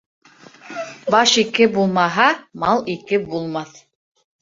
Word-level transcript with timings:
Баш 1.17 1.35
ике 1.43 1.69
булмаһа, 1.77 2.29
мал 2.67 2.85
ике 2.97 3.25
булмаҫ. 3.31 3.81